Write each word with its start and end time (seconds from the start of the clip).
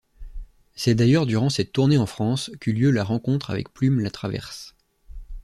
C'est 0.73 0.95
d'ailleurs 0.95 1.27
durant 1.27 1.51
cette 1.51 1.73
tournée 1.73 1.99
en 1.99 2.07
France 2.07 2.49
qu'eut 2.59 2.73
lieu 2.73 2.89
la 2.89 3.03
rencontre 3.03 3.51
avec 3.51 3.71
Plume 3.71 3.99
Latraverse. 3.99 4.75